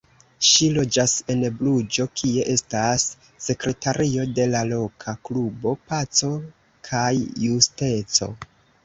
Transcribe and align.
Ŝi 0.51 0.67
loĝas 0.75 1.11
en 1.33 1.41
Bruĝo, 1.57 2.05
kie 2.21 2.45
estas 2.53 3.05
sekretario 3.47 4.25
de 4.39 4.47
la 4.55 4.63
loka 4.71 5.15
klubo 5.29 5.75
Paco 5.93 6.31
kaj 6.89 7.05
Justeco. 7.45 8.31